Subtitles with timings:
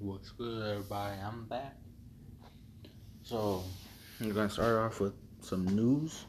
[0.00, 1.20] What's good, everybody?
[1.20, 1.74] I'm back.
[3.24, 3.64] So,
[4.20, 6.24] I'm gonna start off with some news.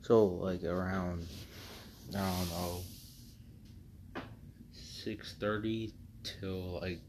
[0.00, 1.26] So, like around,
[2.16, 4.22] I don't know,
[4.72, 7.00] six thirty till like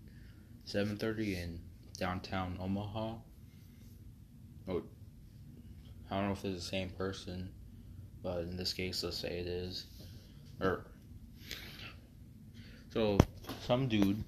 [0.65, 1.61] seven thirty in
[1.97, 3.13] downtown Omaha.
[4.67, 4.83] Oh,
[6.11, 7.47] I don't know if it's the same person,
[8.21, 9.85] but in this case, let's say it is.
[10.59, 10.87] Or,
[12.93, 13.17] so
[13.65, 14.25] some dude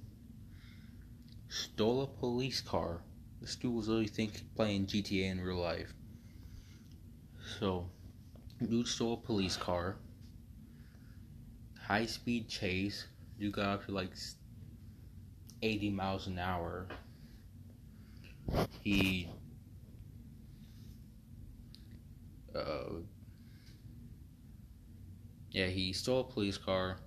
[1.55, 3.01] stole a police car.
[3.39, 5.93] This dude was literally think playing GTA in real life.
[7.59, 7.89] So,
[8.59, 9.96] dude stole a police car.
[11.82, 13.07] High speed chase.
[13.37, 14.11] You got up to like
[15.61, 16.87] 80 miles an hour.
[18.82, 19.29] He.
[22.54, 22.99] Uh,
[25.51, 26.97] yeah, he stole a police car.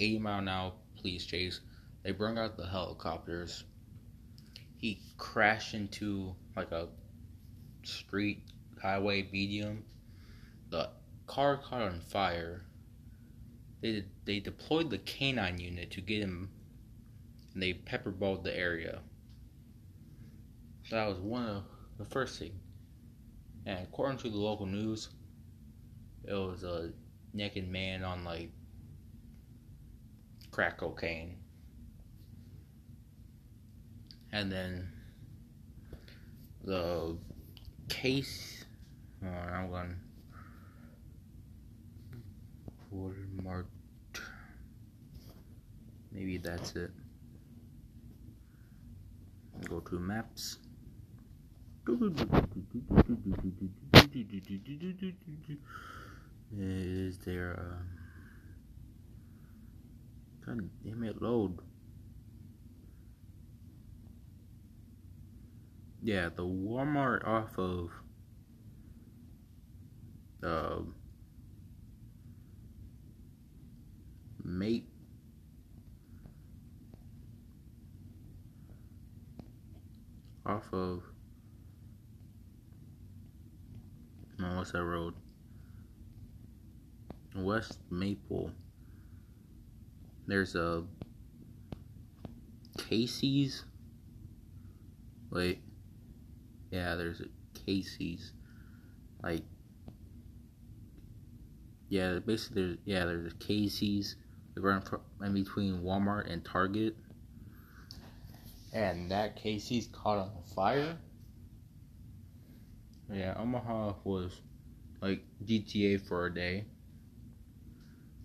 [0.00, 1.60] 80 mile an hour police chase.
[2.02, 3.64] They bring out the helicopters
[4.82, 6.88] he crashed into like a
[7.84, 8.42] street
[8.82, 9.84] highway medium.
[10.70, 10.90] The
[11.28, 12.64] car caught on fire.
[13.80, 16.50] They they deployed the canine unit to get him,
[17.54, 19.00] and they pepperballed the area.
[20.88, 21.62] So that was one of
[21.96, 22.58] the first thing.
[23.64, 25.10] And according to the local news,
[26.24, 26.90] it was a
[27.32, 28.50] naked man on like
[30.50, 31.36] crack cocaine
[34.32, 34.88] and then
[36.64, 37.16] the
[37.88, 38.64] case.
[39.24, 39.96] Oh, I'm going
[42.92, 43.66] watermarked.
[46.10, 46.90] Maybe that's it.
[49.68, 50.58] Go to maps.
[56.58, 57.78] Is there a
[60.46, 61.58] God damn it load?
[66.02, 67.90] Yeah, the Walmart off of
[70.40, 70.84] the
[74.44, 74.88] mate
[80.44, 81.02] off of
[84.38, 85.14] no, what's that road?
[87.36, 88.50] West Maple.
[90.26, 90.82] There's a
[92.76, 93.64] Casey's.
[95.30, 95.62] Wait.
[96.72, 97.26] Yeah, there's a
[97.66, 98.32] Casey's.
[99.22, 99.44] Like,
[101.90, 104.16] yeah, basically, there's yeah, there's a Casey's.
[104.54, 104.82] Right
[105.24, 106.96] in between Walmart and Target.
[108.74, 110.98] And that Casey's caught on fire.
[113.10, 114.40] Yeah, Omaha was
[115.00, 116.64] like GTA for a day.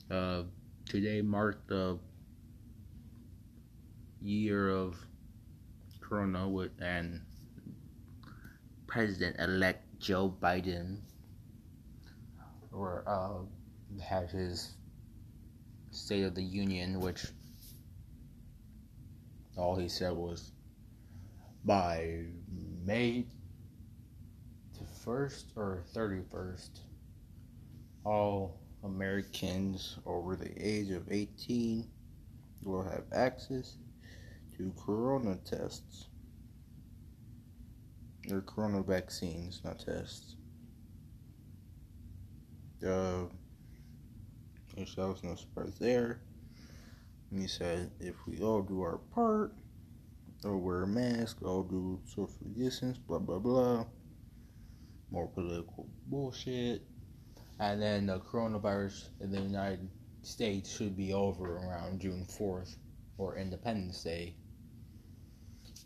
[0.10, 0.44] Uh,
[0.86, 1.98] today marked the
[4.22, 4.98] year of
[6.02, 7.22] Corona with and
[8.88, 11.00] President elect Joe Biden
[12.72, 14.76] or uh, had his
[15.92, 17.26] State of the Union, which
[19.58, 20.52] all he said was
[21.66, 22.24] by
[22.86, 23.26] May
[24.78, 26.70] the 1st or 31st,
[28.06, 31.90] all Americans over the age of 18
[32.64, 33.78] will have access
[34.56, 36.08] to corona tests.
[38.32, 40.36] Or corona vaccines, not tests.
[42.86, 43.24] Uh,
[44.76, 46.22] which that was no surprise there.
[47.32, 49.54] And he said, if we all do our part,
[50.46, 53.86] all wear a mask, all do social distance, blah blah blah.
[55.10, 56.84] More political bullshit.
[57.60, 59.90] And then the coronavirus in the United
[60.22, 62.76] States should be over around June 4th
[63.18, 64.36] or Independence Day.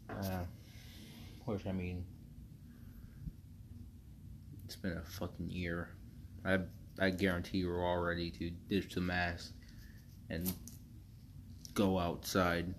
[0.10, 0.44] Uh,
[1.46, 2.04] which I mean,
[4.82, 5.90] been a fucking year.
[6.46, 6.60] I
[7.00, 9.54] I guarantee you're all ready to ditch the mask
[10.30, 10.52] and
[11.74, 12.74] go outside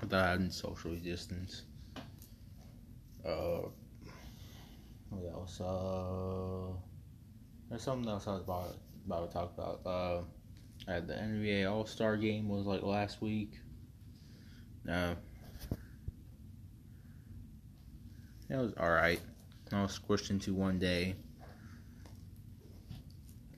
[0.00, 1.62] without having social distance.
[3.26, 3.68] Uh,
[5.10, 5.60] what else?
[5.60, 6.72] Uh,
[7.68, 8.76] there's something else I was about
[9.06, 9.80] about to talk about.
[9.86, 10.22] Uh,
[10.86, 13.58] the NBA All Star game was like last week.
[14.90, 15.14] Uh,
[18.48, 18.72] it was
[19.72, 21.16] all squished into one day.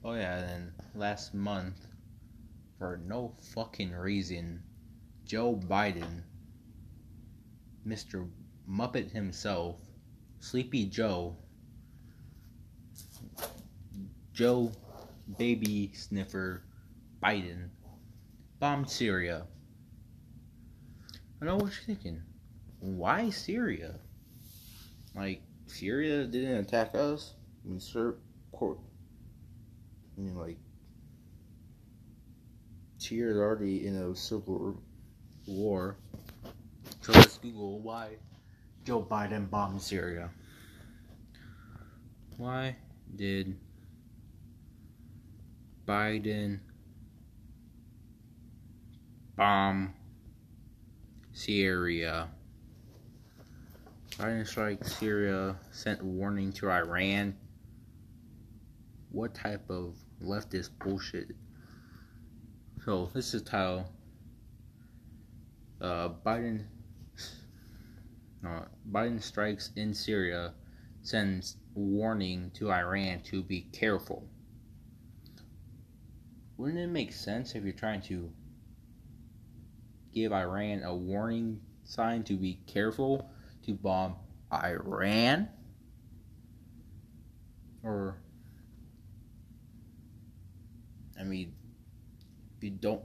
[0.03, 1.79] Oh yeah, then last month,
[2.79, 4.63] for no fucking reason,
[5.25, 6.23] Joe Biden,
[7.87, 8.27] Mr.
[8.69, 9.77] Muppet himself,
[10.39, 11.37] Sleepy Joe,
[14.33, 14.71] Joe
[15.37, 16.63] Baby Sniffer
[17.23, 17.69] Biden,
[18.59, 19.45] bombed Syria.
[21.41, 22.21] I know what you're thinking.
[22.79, 23.99] Why Syria?
[25.15, 27.33] Like Syria didn't attack us.
[27.63, 28.15] I mean, sir,
[28.51, 28.79] court.
[30.17, 30.57] I mean, like
[32.97, 34.81] Syria's already in a civil
[35.47, 35.97] war.
[37.01, 38.17] So let's Google why
[38.85, 40.29] Joe Biden bombed Syria.
[42.37, 42.75] Why
[43.15, 43.57] did
[45.87, 46.59] Biden
[49.35, 49.93] bomb
[51.33, 52.29] Syria?
[54.21, 57.35] Biden strike Syria sent warning to Iran.
[59.09, 61.29] What type of leftist bullshit?
[62.85, 63.91] So this is title.
[65.81, 66.65] Uh, Biden.
[68.45, 70.53] Uh, Biden strikes in Syria,
[71.01, 74.27] sends warning to Iran to be careful.
[76.57, 78.31] Wouldn't it make sense if you're trying to
[80.13, 83.27] give Iran a warning sign to be careful
[83.65, 84.15] to bomb
[84.51, 85.49] Iran?
[87.83, 88.17] Or,
[91.19, 91.53] I mean,
[92.61, 93.01] you don't.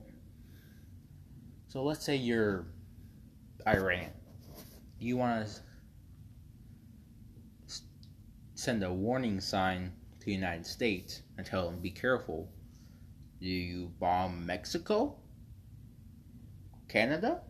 [1.69, 2.67] So let's say you're
[3.67, 4.11] Iran.
[4.99, 5.53] You want to
[8.55, 12.49] send a warning sign to the United States and tell them be careful.
[13.41, 15.17] Do you bomb Mexico?
[16.89, 17.43] Canada?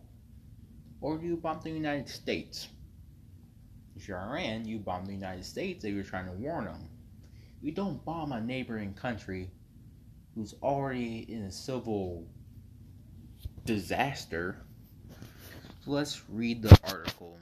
[0.99, 2.67] Or do you bomb the United States?
[4.09, 6.89] Iran, you bomb the United States if you're trying to warn them.
[7.61, 9.49] You don't bomb a neighboring country
[10.35, 12.27] who's already in a civil
[13.65, 14.57] disaster.
[15.83, 17.37] So let's read the article.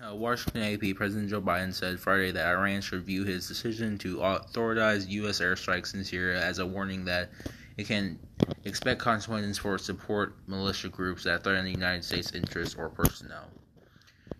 [0.00, 4.22] Uh, Washington AP President Joe Biden said Friday that Iran should view his decision to
[4.22, 5.40] authorize U.S.
[5.40, 7.30] airstrikes in Syria as a warning that
[7.76, 8.18] it can
[8.64, 13.48] expect consequences for support militia groups that threaten the United States interests or personnel.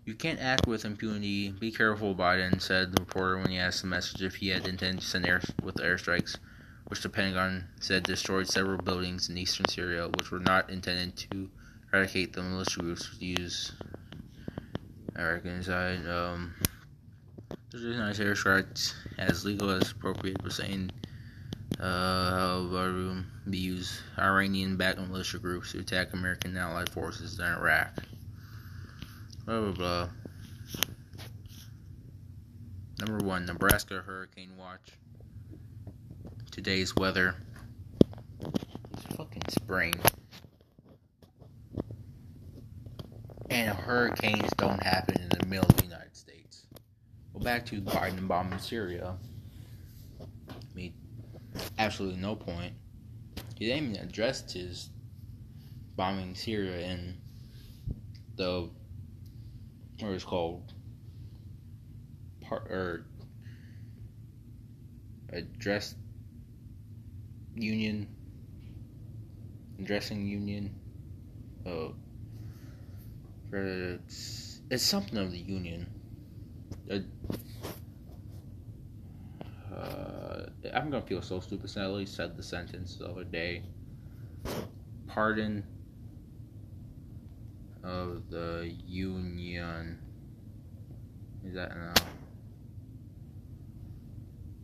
[0.05, 1.49] You can't act with impunity.
[1.49, 5.01] Be careful, Biden said the reporter when he asked the message if he had intended
[5.01, 6.37] to send air with airstrikes,
[6.87, 11.49] which the Pentagon said destroyed several buildings in eastern Syria, which were not intended to
[11.91, 13.71] eradicate the militia groups use.
[15.15, 16.53] Reckon inside um,
[17.71, 20.91] the United airstrikes as legal as appropriate, but saying
[21.79, 27.91] uh, how be used Iranian-backed militia groups to attack American allied forces in Iraq.
[29.45, 30.09] Blah blah blah.
[32.99, 34.97] Number one, Nebraska Hurricane Watch.
[36.49, 37.35] Today's weather.
[38.93, 39.93] It's fucking spring.
[43.51, 46.65] And hurricanes don't happen in the middle of the United States.
[47.31, 49.15] Well, back to Biden bombing Syria.
[50.19, 50.95] I mean,
[51.77, 52.73] absolutely no point.
[53.55, 54.89] He didn't even address his
[55.95, 57.17] bombing Syria in
[58.37, 58.71] the
[59.99, 60.73] what it's called
[62.41, 63.05] part or
[65.31, 65.95] address
[67.55, 68.07] union
[69.83, 70.73] dressing union
[71.65, 71.89] uh
[73.51, 75.87] it's, it's something of the union
[76.91, 76.99] uh,
[79.73, 81.69] uh, I'm gonna feel so stupid.
[81.69, 83.63] So I least said the sentence the other day.
[85.07, 85.63] Pardon
[87.85, 89.99] of the Union.
[91.45, 92.03] Is that enough?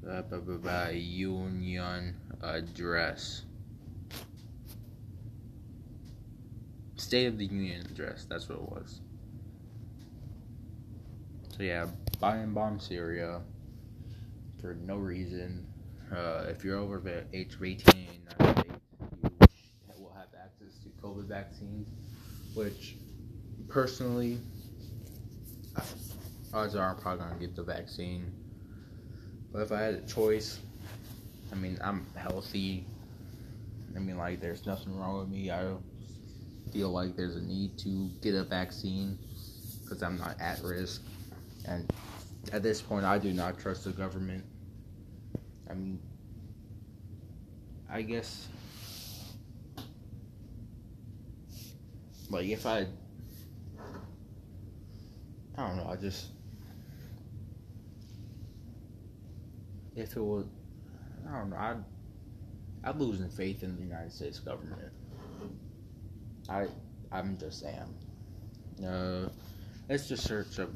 [0.01, 3.43] Blah, blah, blah, blah, union address.
[6.95, 8.25] State of the Union address.
[8.27, 9.01] That's what it was.
[11.55, 11.85] So yeah,
[12.19, 13.41] Biden bomb Syria
[14.59, 15.67] for no reason.
[16.11, 19.53] Uh, if you're over the age of 18 in the United States,
[19.97, 21.89] you will have access to COVID vaccines,
[22.55, 22.95] which
[23.71, 24.37] personally,
[26.53, 28.31] odds are I'm probably gonna get the vaccine.
[29.51, 30.59] But if I had a choice,
[31.51, 32.85] I mean, I'm healthy.
[33.95, 35.51] I mean, like, there's nothing wrong with me.
[35.51, 35.73] I
[36.71, 39.17] feel like there's a need to get a vaccine
[39.83, 41.01] because I'm not at risk.
[41.67, 41.91] And
[42.53, 44.43] at this point, I do not trust the government.
[45.69, 45.99] I mean,
[47.89, 48.47] I guess,
[52.29, 52.87] like, if I
[55.57, 55.87] I don't know.
[55.89, 56.27] I just
[59.95, 60.45] if it was,
[61.27, 61.55] I don't know.
[61.55, 61.75] I
[62.83, 64.91] I'm losing faith in the United States government.
[66.49, 66.67] I
[67.11, 68.87] I'm just saying.
[68.87, 69.29] Uh,
[69.89, 70.69] let's just search up.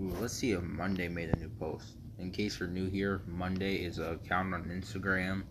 [0.00, 1.94] Ooh, let's see if Monday made a new post.
[2.18, 5.42] In case you're new here, Monday is a account on Instagram,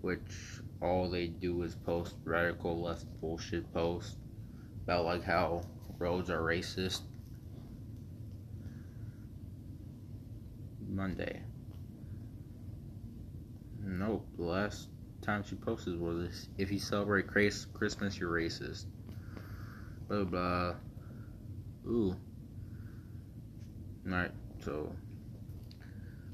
[0.00, 4.16] which all they do is post radical left bullshit posts
[4.84, 5.62] about like how
[5.98, 7.02] roads are racist.
[10.94, 11.42] Monday.
[13.84, 14.88] Nope, the last
[15.22, 16.48] time she posted was this.
[16.58, 18.86] If you celebrate Christmas, you're racist.
[20.08, 20.74] Blah blah.
[21.86, 22.16] Ooh.
[24.06, 24.32] Alright,
[24.64, 24.92] so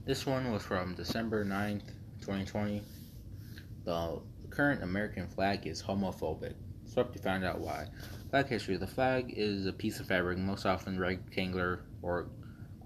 [0.04, 1.86] this one was from December 9th,
[2.20, 2.82] 2020.
[3.84, 6.54] The current American flag is homophobic.
[6.86, 7.88] So to find out why.
[8.30, 8.76] Flag history.
[8.78, 12.28] The flag is a piece of fabric, most often rectangular or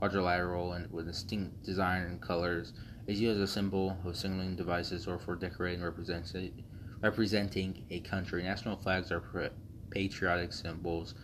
[0.03, 2.73] quadrilateral and with distinct design and colors.
[3.07, 8.43] It's used as a symbol of signaling devices or for decorating representing a country.
[8.43, 9.53] National flags are
[9.91, 11.15] patriotic symbols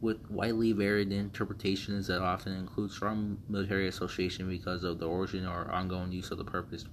[0.00, 5.68] with widely varied interpretations that often include strong military association because of the origin or
[5.72, 6.84] ongoing use of the purpose.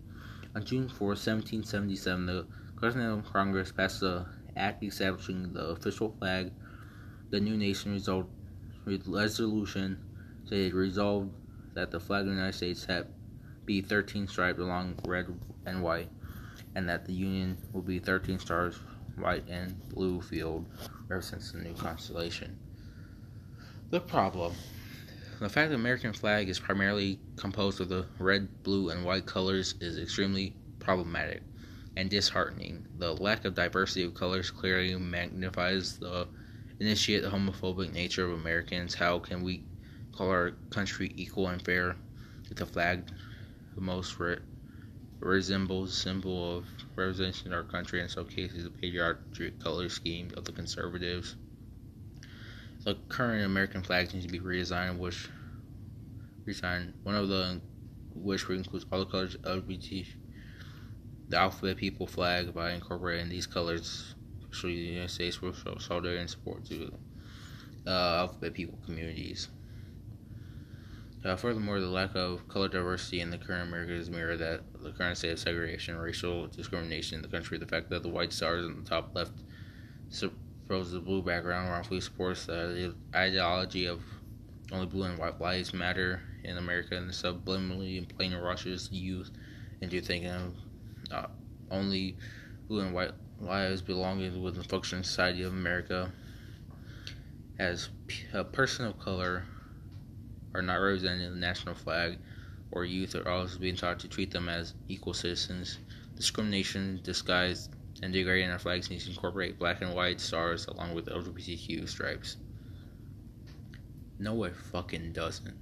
[0.55, 4.25] On June 4, 1777, the Continental Congress passed the
[4.57, 6.51] act establishing the official flag.
[7.29, 8.27] The new nation result,
[8.87, 9.99] resolution
[10.45, 11.31] said resolved
[11.73, 12.87] that the flag of the United States
[13.65, 15.27] be 13 stripes along red
[15.65, 16.09] and white,
[16.75, 18.79] and that the Union will be 13 stars,
[19.15, 20.65] white and blue field,
[21.07, 22.57] represents the new constellation.
[23.89, 24.53] The problem.
[25.39, 29.25] The fact that the American flag is primarily composed of the red, blue, and white
[29.25, 31.41] colors is extremely problematic
[31.97, 32.85] and disheartening.
[32.97, 36.27] The lack of diversity of colors clearly magnifies the
[36.79, 38.93] initiate the homophobic nature of Americans.
[38.93, 39.63] How can we
[40.15, 41.95] call our country equal and fair
[42.55, 43.03] the flag
[43.75, 44.37] the most re-
[45.19, 50.45] resembles symbol of representation of our country and some cases the patriotic color scheme of
[50.45, 51.35] the conservatives?
[52.85, 55.27] the current American flag needs to be redesigned, which
[56.47, 56.93] redesigned.
[57.03, 57.59] One of the
[58.13, 60.05] which includes all the colors LGBT,
[61.27, 64.13] the alphabet people flag by incorporating these colors.
[64.39, 66.93] Especially the United States will show solidarity and support to
[67.87, 69.49] uh, alphabet people communities.
[71.25, 74.91] Uh, furthermore, the lack of color diversity in the current America is mirror that the
[74.91, 78.63] current state of segregation, racial discrimination in the country, the fact that the white stars
[78.63, 79.31] in the top left
[80.67, 84.03] throws the blue background wrongfully supports the ideology of
[84.71, 89.31] only blue and white lives matter in America and subliminally and plain rushes youth
[89.81, 90.53] into thinking of
[91.11, 91.27] uh,
[91.71, 92.15] only
[92.67, 96.11] blue and white lives belonging within the functioning society of America.
[97.57, 97.89] As
[98.33, 99.45] a person of color
[100.55, 102.17] are not represented in the national flag,
[102.71, 105.79] or youth are also being taught to treat them as equal citizens.
[106.15, 107.71] Discrimination disguised
[108.01, 112.37] and degrading our flags needs to incorporate black and white stars along with LGBTQ stripes.
[114.17, 115.57] No, it fucking doesn't.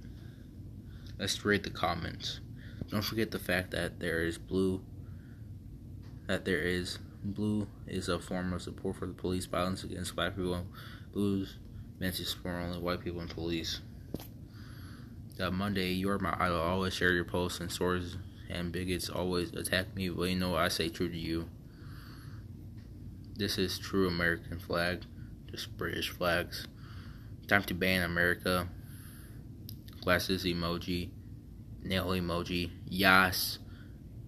[1.18, 2.40] Let's read the comments.
[2.88, 4.80] Don't forget the fact that there is blue.
[6.26, 10.36] That there is blue is a form of support for the police violence against black
[10.36, 10.66] people.
[11.12, 11.56] Blues
[11.98, 13.80] meant to support only white people and police.
[15.36, 16.60] That Monday, you are my idol.
[16.60, 18.16] always share your posts and stories,
[18.48, 20.08] and bigots always attack me.
[20.08, 21.48] But you know I say true to you.
[23.34, 25.02] This is true American flag,
[25.50, 26.68] just British flags.
[27.48, 28.68] Time to ban America.
[30.02, 31.10] Glasses emoji,
[31.82, 33.58] nail emoji, yas,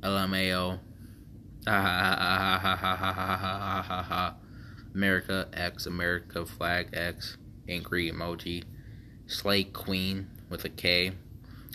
[0.02, 0.80] LMAO,
[4.92, 7.36] America X, America flag X,
[7.68, 8.64] angry emoji,
[9.26, 11.12] slay queen with a K.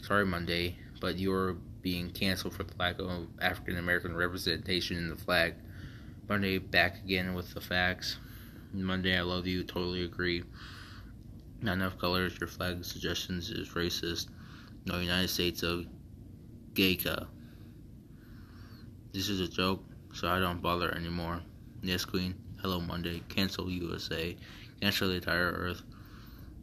[0.03, 5.15] Sorry, Monday, but you're being canceled for the lack of African American representation in the
[5.15, 5.55] flag.
[6.29, 8.17] Monday back again with the facts.
[8.73, 9.63] Monday, I love you.
[9.63, 10.43] Totally agree.
[11.61, 12.37] Not enough colors.
[12.39, 14.29] Your flag suggestions is racist.
[14.85, 15.85] No United States of
[16.73, 17.27] Gayka.
[19.13, 21.41] This is a joke, so I don't bother anymore.
[21.81, 22.33] Yes, Queen.
[22.61, 23.21] Hello, Monday.
[23.27, 24.35] Cancel USA.
[24.79, 25.81] Cancel the entire Earth.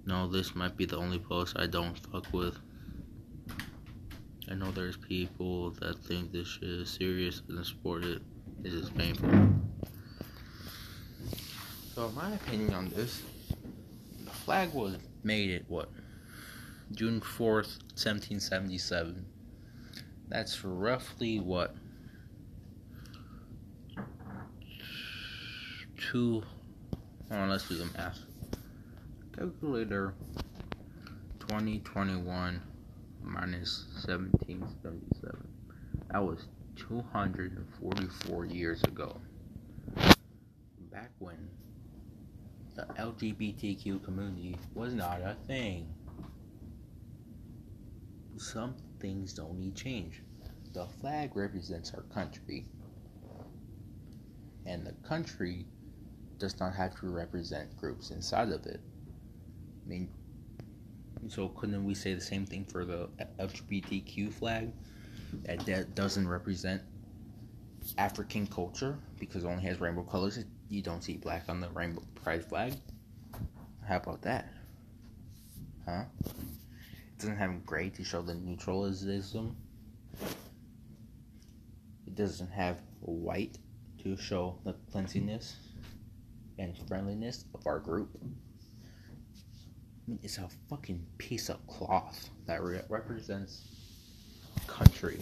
[0.08, 2.58] No, this might be the only post I don't fuck with.
[4.50, 8.22] I know there's people that think this shit is serious and support it.
[8.62, 9.28] This is painful.
[11.94, 13.20] So, my opinion on this,
[14.24, 15.90] the flag was made at what?
[16.92, 19.26] June 4th, 1777.
[20.28, 21.76] That's roughly what?
[25.98, 26.42] Two.
[27.30, 28.20] Oh, let's do the math.
[29.38, 30.14] Calculator
[31.38, 32.60] 2021
[33.22, 35.48] minus 1777.
[36.10, 39.20] That was 244 years ago.
[40.90, 41.48] Back when
[42.74, 45.86] the LGBTQ community was not a thing.
[48.38, 50.20] Some things don't need change.
[50.72, 52.66] The flag represents our country.
[54.66, 55.64] And the country
[56.38, 58.80] does not have to represent groups inside of it.
[59.88, 60.08] I mean,
[61.28, 63.08] so couldn't we say the same thing for the
[63.40, 64.70] LGBTQ flag?
[65.44, 66.82] That, that doesn't represent
[67.96, 70.44] African culture because it only has rainbow colors.
[70.68, 72.74] You don't see black on the rainbow pride flag.
[73.86, 74.52] How about that?
[75.86, 76.04] Huh?
[76.26, 79.56] It doesn't have gray to show the neutralism.
[82.06, 83.56] It doesn't have white
[84.02, 85.56] to show the cleanliness
[86.58, 88.10] and friendliness of our group.
[90.22, 93.62] It's a fucking piece of cloth that re- represents
[94.66, 95.20] country.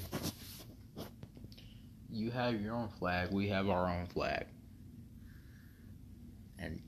[2.11, 4.47] You have your own flag, we have our own flag.
[6.59, 6.81] And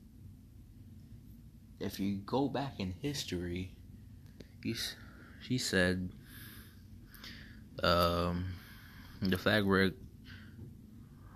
[1.79, 3.75] if you go back in history,
[4.63, 4.75] you,
[5.41, 6.09] she said
[7.83, 8.45] um,
[9.21, 9.93] the flag rig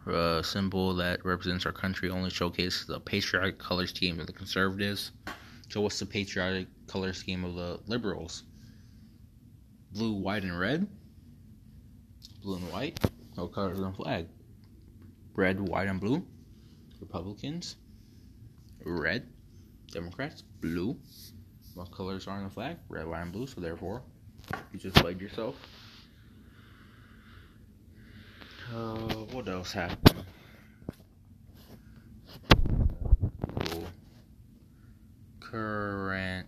[0.07, 5.11] uh, symbol that represents our country only showcases the patriotic color scheme of the conservatives.
[5.73, 8.43] So, what's the patriotic color scheme of the liberals?
[9.91, 10.87] Blue, white, and red.
[12.43, 12.99] Blue and white.
[13.35, 14.27] No colors on the flag.
[15.33, 16.23] Red, white, and blue.
[16.99, 17.77] Republicans.
[18.85, 19.27] Red.
[19.91, 20.43] Democrats.
[20.61, 20.95] Blue.
[21.73, 22.77] What colors are on the flag?
[22.87, 23.47] Red, white, and blue.
[23.47, 24.03] So therefore,
[24.71, 25.55] you just played yourself.
[28.71, 28.93] Uh,
[29.31, 30.23] what else happened?
[35.53, 36.47] Current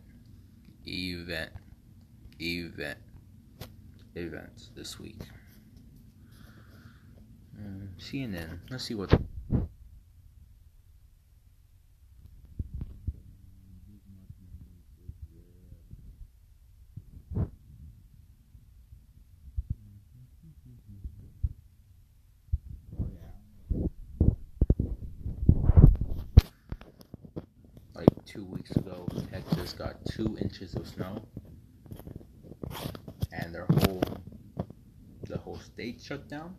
[0.88, 1.52] event,
[2.40, 2.98] event,
[4.16, 5.20] events this week.
[7.56, 8.58] Mm, CNN.
[8.72, 9.12] Let's see what.
[27.96, 31.26] like two weeks ago, Texas got two inches of snow,
[33.32, 34.02] and their whole
[35.28, 36.56] the whole state shut down.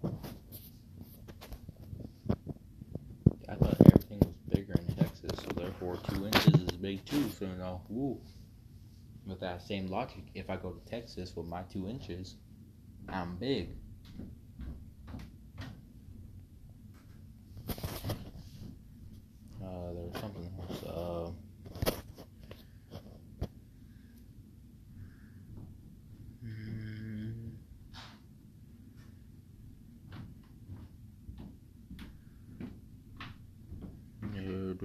[3.48, 7.28] I thought everything was bigger in Texas, so therefore two inches is big too.
[7.30, 8.20] So you know, woo.
[9.26, 12.36] With that same logic, if I go to Texas with my two inches,
[13.08, 13.70] I'm big.
[19.62, 20.82] Uh, there was something else.
[20.84, 21.30] Uh,
[26.44, 27.56] mm,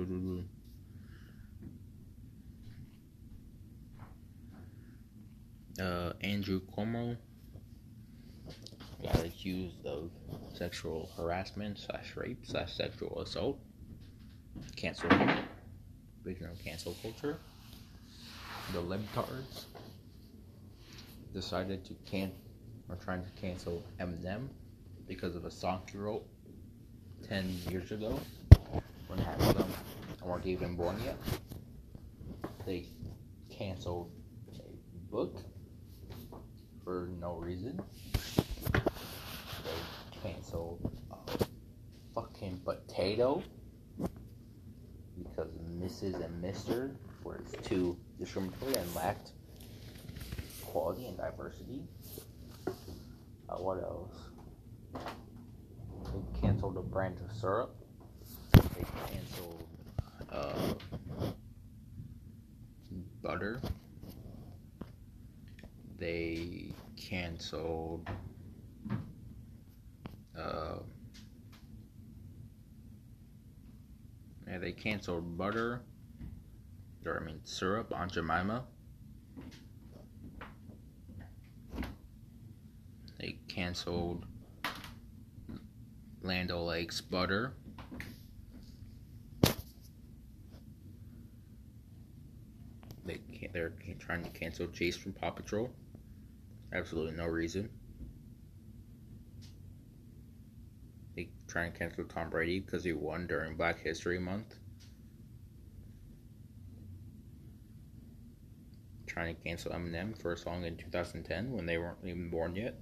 [0.05, 0.43] do.
[5.81, 7.17] Uh, Andrew Cuomo
[9.01, 10.11] got accused of
[10.53, 13.59] sexual harassment slash rape slash sexual assault
[14.75, 15.09] cancel
[16.23, 17.37] regional cancel culture.
[18.73, 19.65] The libtards
[21.33, 22.31] decided to can
[22.89, 24.49] or trying to cancel Eminem
[25.07, 26.25] because of a song he wrote
[27.27, 28.19] ten years ago
[29.19, 29.73] of them
[30.23, 31.17] weren't even born yet.
[32.65, 32.87] They
[33.49, 34.11] canceled
[34.55, 35.37] a book
[36.83, 37.81] for no reason.
[38.63, 41.45] They canceled a
[42.13, 43.43] fucking potato
[45.17, 46.23] because Mrs.
[46.23, 46.95] and Mr.
[47.23, 49.31] were too discriminatory and lacked
[50.61, 51.83] quality and diversity.
[52.67, 54.15] Uh, what else?
[56.13, 57.80] They canceled a brand of syrup.
[58.53, 59.67] They canceled
[60.31, 60.73] uh,
[63.21, 63.61] butter.
[65.97, 68.09] They canceled.
[70.37, 70.79] Uh,
[74.51, 75.81] Yeah, they canceled butter,
[77.05, 78.65] or I mean syrup Aunt Jemima.
[83.17, 84.25] They canceled
[86.21, 87.53] Land O'Lakes butter.
[93.05, 95.69] They can't, they're trying to cancel Chase from Paw Patrol.
[96.73, 97.69] Absolutely no reason.
[101.15, 104.55] They trying to cancel Tom Brady because he won during Black History Month.
[109.05, 112.79] Trying to cancel Eminem for a song in 2010 when they weren't even born yet.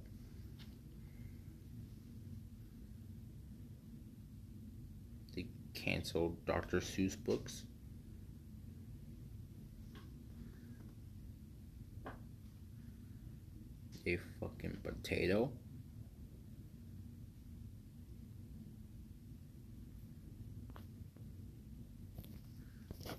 [5.34, 6.78] They canceled Dr.
[6.78, 7.64] Seuss books.
[14.14, 15.50] a fucking potato.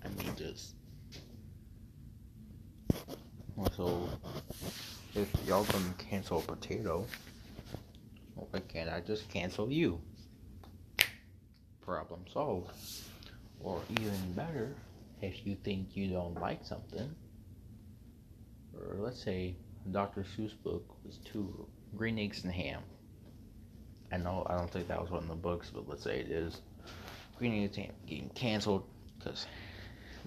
[0.04, 0.74] I mean, just.
[3.56, 4.08] Also,
[5.14, 7.06] if y'all gonna cancel a potato,
[8.34, 10.00] why can't I just cancel you?
[11.80, 12.70] Problem solved.
[13.60, 14.74] Or even better,
[15.20, 17.14] if you think you don't like something,
[18.74, 19.54] or let's say
[19.90, 20.22] Dr.
[20.22, 21.66] Seuss book was two
[21.96, 22.82] green eggs and ham.
[24.12, 26.30] I know I don't think that was one of the books, but let's say it
[26.30, 26.60] is.
[27.38, 28.84] Green eggs and ham getting canceled
[29.18, 29.46] because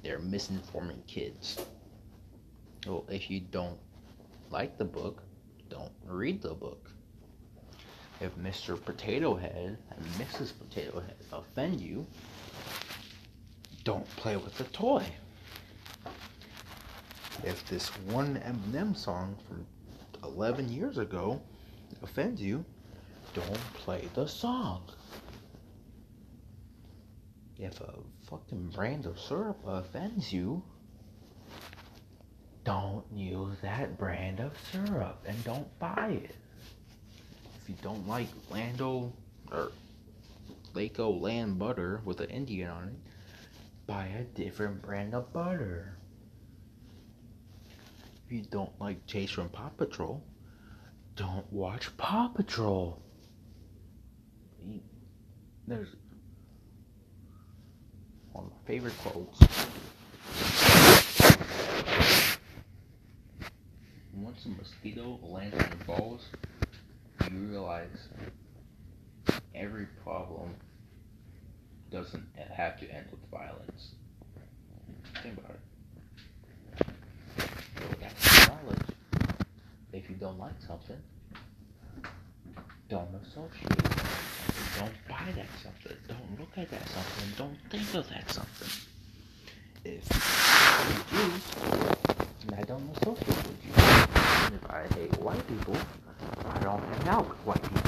[0.03, 1.63] they're misinforming kids.
[2.85, 3.79] Well, if you don't
[4.51, 5.23] like the book,
[5.69, 6.91] don't read the book.
[8.21, 8.81] If Mr.
[8.83, 10.53] Potato Head and Mrs.
[10.57, 12.05] Potato Head offend you,
[13.83, 15.05] don't play with the toy.
[17.43, 19.65] If this one Eminem song from
[20.23, 21.41] 11 years ago
[22.01, 22.65] offends you,
[23.33, 24.83] don't play the song.
[27.57, 27.93] If a
[28.29, 30.63] fucking brand of syrup offends you,
[32.63, 36.35] don't use that brand of syrup and don't buy it.
[37.61, 39.13] If you don't like Lando
[39.51, 39.71] or
[40.73, 42.95] Laco Land butter with an Indian on it,
[43.87, 45.97] buy a different brand of butter.
[48.25, 50.23] If you don't like Chase from Paw Patrol,
[51.15, 52.99] don't watch Paw Patrol.
[55.67, 55.89] There's
[58.31, 59.39] one of my favorite quotes.
[64.13, 66.25] Once a mosquito lands on your balls,
[67.31, 68.07] you realize
[69.53, 70.55] every problem
[71.91, 73.93] doesn't have to end with violence.
[75.21, 75.74] Think about it.
[77.99, 78.79] That's knowledge.
[79.93, 80.97] If you don't like something,
[82.89, 84.85] don't associate with something.
[84.85, 85.97] Don't buy that something.
[86.07, 87.29] Don't look at that something.
[87.37, 88.69] Don't think of that something.
[89.83, 90.03] If
[91.13, 92.15] you
[92.47, 93.73] and I don't associate with you.
[93.75, 95.77] And if I hate white people,
[96.45, 97.81] I don't hang out with white people.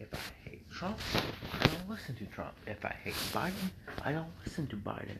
[0.00, 0.98] If I hate Trump,
[1.60, 2.54] I don't listen to Trump.
[2.66, 3.70] If I hate Biden,
[4.04, 5.18] I don't listen to Biden.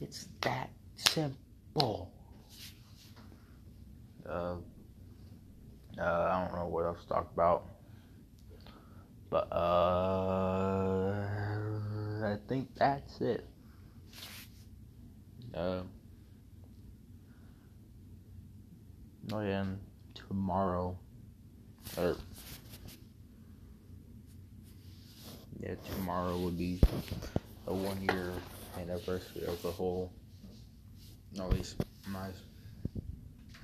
[0.00, 2.12] It's that simple.
[4.28, 4.56] Uh,
[5.98, 7.66] uh, I don't know what else to talk about.
[9.30, 11.24] But, uh,
[12.24, 13.46] I think that's it.
[15.54, 15.82] Uh,
[19.32, 19.78] oh yeah, and
[20.14, 20.96] tomorrow,
[21.96, 22.16] or,
[25.60, 26.80] yeah, tomorrow would be
[27.66, 28.32] a one year
[28.80, 30.10] anniversary of the whole,
[31.38, 31.76] at least
[32.08, 32.28] my,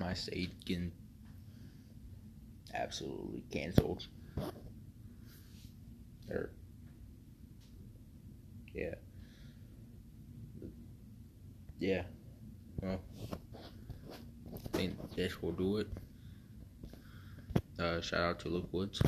[0.01, 0.91] my state getting
[2.73, 4.07] absolutely canceled.
[6.29, 6.51] Or,
[8.73, 8.95] yeah.
[11.79, 12.03] Yeah.
[12.81, 12.99] Well,
[14.53, 15.87] I think this will do it.
[17.79, 19.01] Uh, shout out to Luke Woods.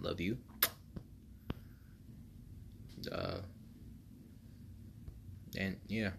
[0.00, 0.38] Love you.
[3.10, 3.38] Uh,
[5.56, 6.10] and yeah.